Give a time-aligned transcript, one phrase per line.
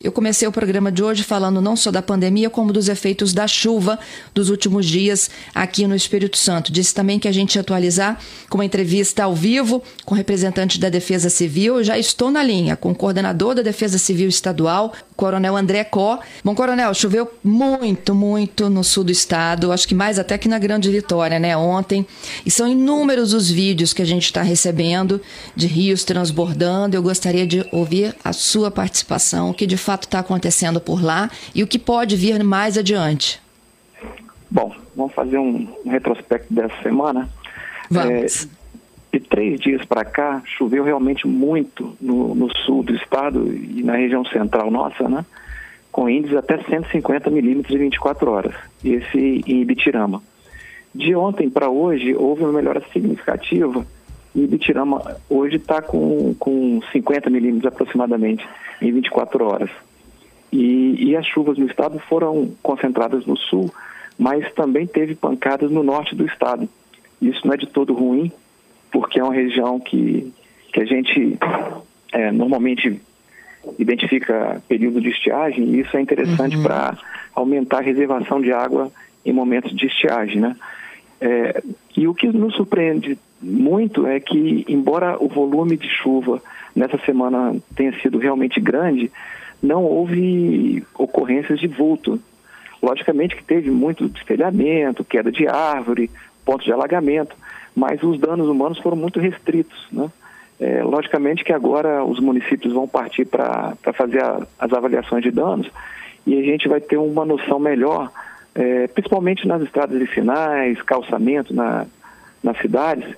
[0.00, 3.48] Eu comecei o programa de hoje falando não só da pandemia, como dos efeitos da
[3.48, 3.98] chuva
[4.32, 6.70] dos últimos dias aqui no Espírito Santo.
[6.70, 8.16] Disse também que a gente ia atualizar
[8.48, 11.78] com uma entrevista ao vivo com representante da Defesa Civil.
[11.78, 16.20] Eu já estou na linha com o coordenador da Defesa Civil Estadual, Coronel André Có.
[16.44, 20.60] Bom, Coronel, choveu muito, muito no sul do estado, acho que mais até que na
[20.60, 22.06] Grande Vitória, né, ontem.
[22.46, 25.20] E são inúmeros os vídeos que a gente está recebendo
[25.56, 26.96] de rios transbordando.
[26.96, 31.62] Eu gostaria de ouvir a sua participação, que de fato está acontecendo por lá e
[31.62, 33.40] o que pode vir mais adiante.
[34.50, 37.26] Bom, vamos fazer um, um retrospecto dessa semana.
[37.90, 38.44] Vamos.
[38.44, 38.58] É,
[39.10, 43.96] de três dias para cá, choveu realmente muito no, no, sul do estado e na
[43.96, 45.24] região central nossa, né?
[45.90, 48.54] Com índices até 150 milímetros em 24 horas.
[48.84, 50.22] Esse em Ibitirama.
[50.94, 53.86] De ontem para hoje, houve uma melhora significativa
[54.34, 58.46] e Ibitirama hoje está com, com 50 milímetros aproximadamente
[58.80, 59.70] em 24 horas.
[60.52, 63.72] E, e as chuvas no estado foram concentradas no sul,
[64.18, 66.68] mas também teve pancadas no norte do estado.
[67.20, 68.32] Isso não é de todo ruim,
[68.90, 70.32] porque é uma região que,
[70.72, 71.38] que a gente
[72.12, 73.00] é, normalmente
[73.78, 76.62] identifica período de estiagem e isso é interessante uhum.
[76.62, 76.96] para
[77.34, 78.90] aumentar a reservação de água
[79.24, 80.56] em momentos de estiagem, né?
[81.20, 81.62] É,
[81.96, 86.42] e o que nos surpreende muito é que, embora o volume de chuva
[86.74, 89.10] nessa semana tenha sido realmente grande,
[89.62, 92.20] não houve ocorrências de vulto.
[92.82, 96.10] Logicamente que teve muito destelhamento, queda de árvore,
[96.44, 97.36] pontos de alagamento,
[97.74, 99.86] mas os danos humanos foram muito restritos.
[99.92, 100.10] Né?
[100.60, 105.70] É, logicamente que agora os municípios vão partir para fazer a, as avaliações de danos
[106.26, 108.10] e a gente vai ter uma noção melhor,
[108.54, 111.86] é, principalmente nas estradas vicinais, calçamento na,
[112.42, 113.08] nas cidades,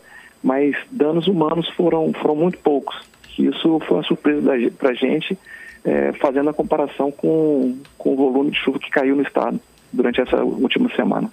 [0.42, 2.96] mas danos humanos foram, foram muito poucos.
[3.38, 5.38] Isso foi uma surpresa para a gente,
[5.84, 9.60] é, fazendo a comparação com, com o volume de chuva que caiu no estado
[9.92, 11.32] durante essa última semana.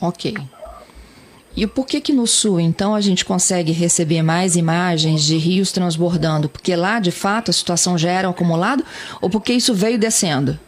[0.00, 0.34] Ok.
[1.54, 5.70] E por que que no sul, então, a gente consegue receber mais imagens de rios
[5.70, 6.48] transbordando?
[6.48, 8.82] Porque lá, de fato, a situação já era acumulada
[9.20, 10.58] ou porque isso veio descendo?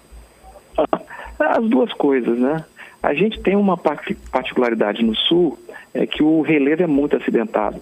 [1.38, 2.64] As duas coisas, né?
[3.02, 5.58] A gente tem uma particularidade no sul,
[5.94, 7.80] é que o relevo é muito acidentado.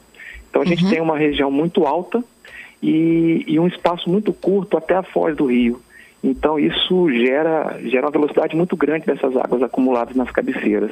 [0.48, 0.90] Então a gente uhum.
[0.90, 2.22] tem uma região muito alta
[2.82, 5.80] e, e, um espaço muito curto até a foz do rio.
[6.22, 10.90] Então isso gera, gera uma velocidade muito grande dessas águas acumuladas nas cabeceiras.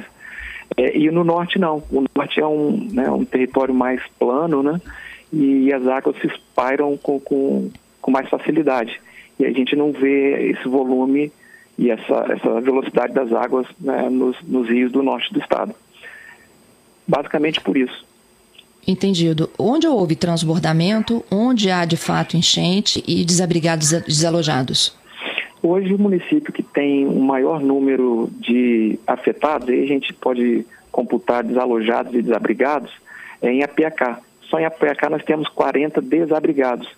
[0.75, 1.83] É, e no norte não.
[1.91, 4.81] O norte é um, né, um território mais plano, né?
[5.31, 7.69] E as águas se espalham com, com,
[8.01, 8.99] com mais facilidade.
[9.39, 11.31] E a gente não vê esse volume
[11.77, 15.73] e essa, essa velocidade das águas né, nos, nos rios do norte do estado.
[17.07, 18.05] Basicamente por isso.
[18.87, 19.49] Entendido.
[19.57, 24.95] Onde houve transbordamento, onde há de fato enchente e desabrigados desalojados?
[25.61, 31.43] Hoje, o município que tem um maior número de afetados, aí a gente pode computar
[31.43, 32.91] desalojados e desabrigados,
[33.41, 34.17] é em APK.
[34.49, 36.89] Só em APK nós temos 40 desabrigados.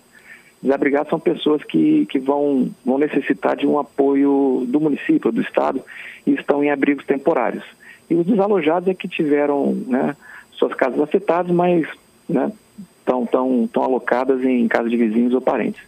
[0.62, 5.82] Desabrigados são pessoas que, que vão, vão necessitar de um apoio do município, do Estado,
[6.26, 7.64] e estão em abrigos temporários.
[8.08, 10.16] E os desalojados é que tiveram né,
[10.52, 11.86] suas casas afetadas, mas
[12.28, 12.52] né,
[12.98, 15.82] estão tão, tão alocadas em casa de vizinhos ou parentes.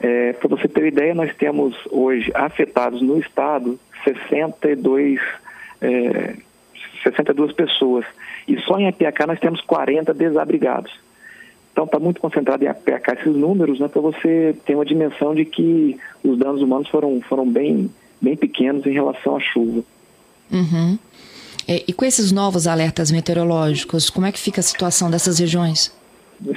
[0.00, 5.20] É, Para você ter ideia, nós temos hoje afetados no estado 62,
[5.80, 6.36] é,
[7.02, 8.04] 62 pessoas.
[8.48, 10.92] E só em APK nós temos 40 desabrigados.
[11.72, 15.44] Então está muito concentrado em APK esses números, né, para você ter uma dimensão de
[15.44, 17.90] que os danos humanos foram, foram bem,
[18.20, 19.82] bem pequenos em relação à chuva.
[20.50, 20.98] Uhum.
[21.70, 25.96] É, e com esses novos alertas meteorológicos, como é que fica a situação dessas regiões?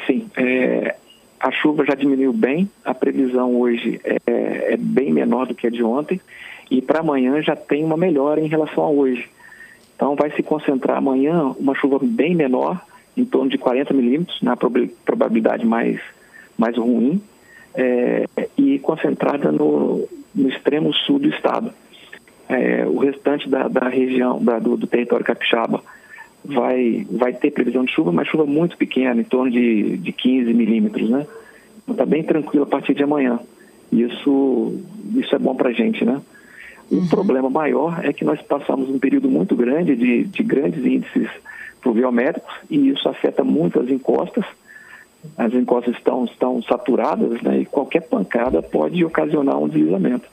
[0.08, 0.96] Sim, é,
[1.40, 4.18] a chuva já diminuiu bem, a previsão hoje é,
[4.74, 6.20] é bem menor do que a de ontem
[6.72, 9.30] e para amanhã já tem uma melhora em relação a hoje.
[9.96, 12.84] Então vai se concentrar amanhã uma chuva bem menor,
[13.16, 16.02] em torno de 40 milímetros, na probabilidade mais,
[16.58, 17.22] mais ruim,
[17.76, 18.26] é,
[18.58, 21.72] e concentrada no, no extremo sul do estado.
[22.56, 25.82] É, o restante da, da região, da, do, do território capixaba,
[26.44, 30.54] vai, vai ter previsão de chuva, mas chuva muito pequena, em torno de, de 15
[30.54, 31.26] milímetros, né?
[31.84, 33.40] Então está bem tranquilo a partir de amanhã.
[33.92, 34.80] Isso,
[35.16, 36.22] isso é bom para a gente, né?
[36.92, 37.08] O uhum.
[37.08, 41.30] problema maior é que nós passamos um período muito grande de, de grandes índices
[41.82, 44.46] pluviométricos e isso afeta muito as encostas.
[45.38, 47.60] As encostas estão, estão saturadas né?
[47.60, 50.28] e qualquer pancada pode ocasionar um deslizamento.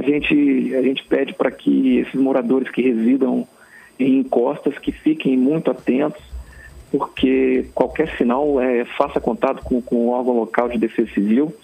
[0.00, 3.46] A gente, a gente pede para que esses moradores que residam
[3.98, 6.22] em encostas que fiquem muito atentos,
[6.90, 11.54] porque qualquer sinal é, faça contato com, com o órgão local de defesa civil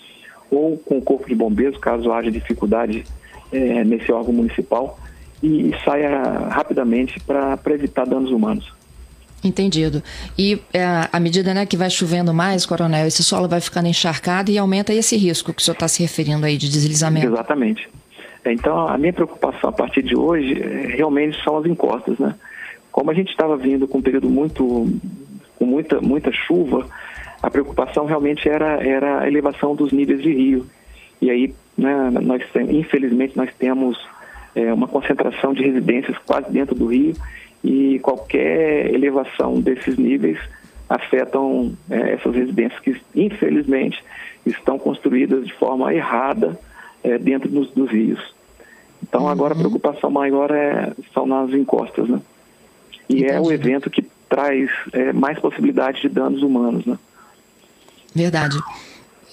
[0.50, 3.06] ou com o corpo de bombeiros, caso haja dificuldade
[3.50, 4.98] é, nesse órgão municipal,
[5.42, 8.70] e, e saia rapidamente para evitar danos humanos.
[9.42, 10.02] Entendido.
[10.36, 14.50] E é, à medida né, que vai chovendo mais, coronel, esse solo vai ficando encharcado
[14.50, 17.28] e aumenta esse risco que o senhor está se referindo aí de deslizamento.
[17.28, 17.88] Exatamente.
[18.52, 22.34] Então, a minha preocupação a partir de hoje é, realmente são as encostas, né?
[22.90, 24.88] Como a gente estava vindo com um período muito,
[25.58, 26.86] com muita, muita chuva,
[27.42, 30.66] a preocupação realmente era, era a elevação dos níveis de rio.
[31.20, 33.98] E aí, né, nós, infelizmente, nós temos
[34.54, 37.14] é, uma concentração de residências quase dentro do rio
[37.62, 40.38] e qualquer elevação desses níveis
[40.88, 44.02] afetam é, essas residências que, infelizmente,
[44.44, 46.58] estão construídas de forma errada
[47.02, 48.34] é, dentro dos, dos, rios.
[49.08, 49.28] Então, uhum.
[49.28, 52.20] agora a preocupação maior é, são nas encostas, né?
[53.08, 53.32] E Entendi.
[53.32, 56.98] é o evento que traz é, mais possibilidade de danos humanos, né?
[58.14, 58.58] Verdade.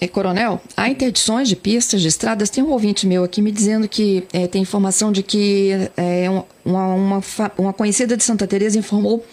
[0.00, 2.50] É, coronel, há interdições de pistas, de estradas.
[2.50, 6.28] Tem um ouvinte meu aqui me dizendo que é, tem informação de que é,
[6.64, 7.22] uma, uma,
[7.56, 9.24] uma, conhecida de Santa Teresa informou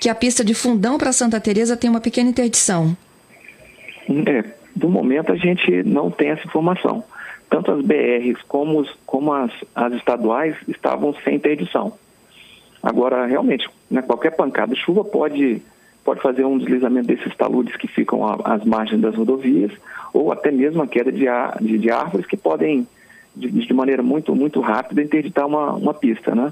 [0.00, 2.96] que a pista de Fundão para Santa Teresa tem uma pequena interdição.
[4.26, 7.02] É, do momento a gente não tem essa informação.
[7.50, 11.94] Tanto as BRs como, os, como as, as estaduais estavam sem interdição.
[12.82, 15.62] Agora, realmente, né, qualquer pancada de chuva pode
[16.08, 19.70] pode fazer um deslizamento desses taludes que ficam às margens das rodovias,
[20.10, 21.26] ou até mesmo a queda de,
[21.60, 22.88] de, de árvores que podem,
[23.36, 26.50] de, de, maneira muito, muito rápida, interditar uma, uma pista, né?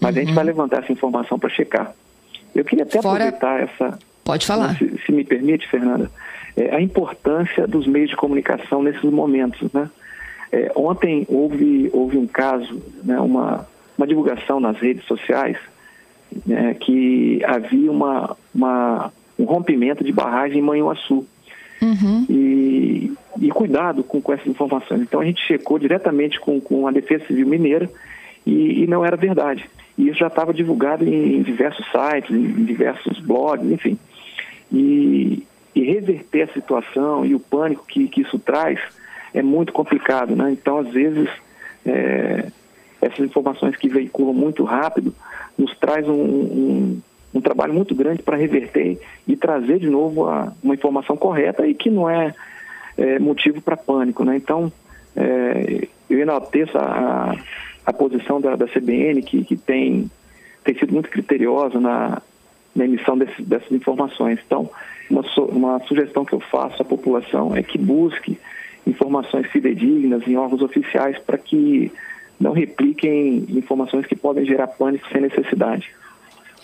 [0.00, 0.16] Mas uhum.
[0.16, 0.34] a gente uhum.
[0.36, 1.92] vai levantar essa informação para checar.
[2.54, 3.24] Eu queria até Fora...
[3.24, 3.98] aproveitar essa...
[4.22, 4.76] Pode falar.
[4.78, 6.08] Se, se me permite, Fernanda,
[6.56, 9.90] é, a importância dos meios de comunicação nesses momentos, né?
[10.54, 13.66] É, ontem houve, houve um caso, né, uma,
[13.98, 15.56] uma divulgação nas redes sociais
[16.46, 21.26] né, que havia uma, uma, um rompimento de barragem em Manhuaçu.
[21.82, 22.24] Uhum.
[22.30, 25.02] E, e cuidado com, com essas informações.
[25.02, 27.90] Então a gente checou diretamente com, com a Defesa Civil Mineira
[28.46, 29.68] e, e não era verdade.
[29.98, 33.98] E isso já estava divulgado em, em, diversos sites, em diversos blogs, enfim.
[34.72, 35.42] E,
[35.74, 38.78] e, reverter a situação e o pânico que, que isso traz
[39.34, 40.52] é muito complicado, né?
[40.52, 41.28] Então, às vezes,
[41.84, 42.46] é,
[43.02, 45.12] essas informações que veiculam muito rápido
[45.58, 47.02] nos traz um, um,
[47.34, 51.74] um trabalho muito grande para reverter e trazer de novo a, uma informação correta e
[51.74, 52.32] que não é,
[52.96, 54.24] é motivo para pânico.
[54.24, 54.36] Né?
[54.36, 54.72] Então,
[55.16, 57.36] é, eu enalteço a,
[57.84, 60.08] a posição da, da CBN, que, que tem,
[60.62, 62.22] tem sido muito criteriosa na,
[62.74, 64.38] na emissão desse, dessas informações.
[64.46, 64.70] Então,
[65.10, 68.38] uma, uma sugestão que eu faço à população é que busque
[68.86, 71.90] informações fidedignas em órgãos oficiais para que
[72.38, 75.90] não repliquem informações que podem gerar pânico sem necessidade.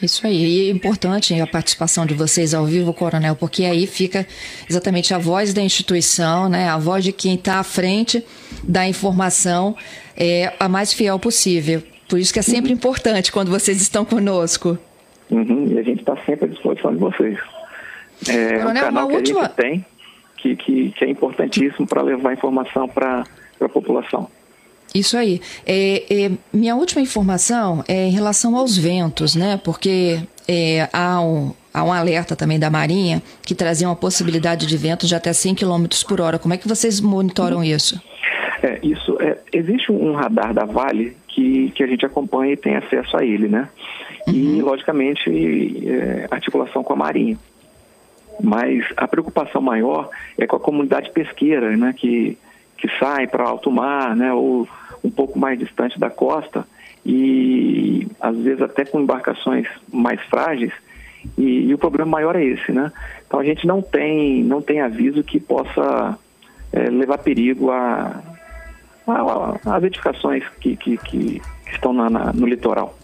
[0.03, 4.27] Isso aí, e é importante a participação de vocês ao vivo, Coronel, porque aí fica
[4.69, 8.25] exatamente a voz da instituição, né, a voz de quem está à frente
[8.65, 9.77] da informação
[10.17, 11.83] é a mais fiel possível.
[12.09, 12.79] Por isso que é sempre uhum.
[12.79, 14.79] importante quando vocês estão conosco.
[15.31, 17.39] Uhum, e a gente está sempre à disposição de vocês.
[18.27, 19.41] É Coronel, um canal que última...
[19.41, 19.85] a gente tem
[20.41, 23.25] que, que, que é importantíssimo para levar informação para
[23.61, 24.29] a população.
[24.95, 25.41] Isso aí.
[25.67, 29.61] É, é, minha última informação é em relação aos ventos, né?
[29.63, 30.19] Porque
[30.49, 35.09] é, há, um, há um alerta também da Marinha que trazia uma possibilidade de ventos
[35.09, 36.39] de até 100 km por hora.
[36.39, 38.01] Como é que vocês monitoram isso?
[38.63, 42.75] É, isso é, existe um radar da Vale que, que a gente acompanha e tem
[42.75, 43.69] acesso a ele, né?
[44.27, 44.35] Uhum.
[44.35, 45.31] E, logicamente,
[45.89, 47.39] é, articulação com a Marinha.
[48.43, 51.95] Mas a preocupação maior é com a comunidade pesqueira, né?
[51.97, 52.39] Que,
[52.77, 54.33] que sai para alto mar, né?
[54.33, 54.69] Ou
[55.03, 56.67] um pouco mais distante da costa
[57.05, 60.73] e às vezes até com embarcações mais frágeis
[61.39, 62.93] e, e o problema maior é esse, né?
[63.27, 66.19] Então a gente não tem não tem aviso que possa
[66.73, 68.23] é, levar perigo a,
[69.07, 71.43] a, a, as edificações que, que, que
[71.73, 72.97] estão na, na, no litoral.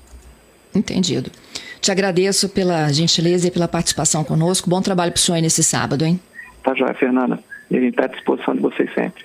[0.74, 1.30] Entendido.
[1.80, 4.68] Te agradeço pela gentileza e pela participação conosco.
[4.68, 6.20] Bom trabalho para o senhor nesse sábado, hein?
[6.62, 7.38] Tá joia, Fernanda.
[7.70, 9.24] E gente está à disposição de vocês sempre.